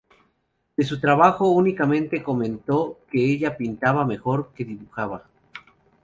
[0.75, 5.27] De su trabajo únicamente comentó que ella pintaba mejor que dibujaba.